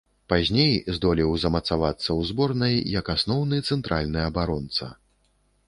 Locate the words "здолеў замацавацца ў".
0.95-2.21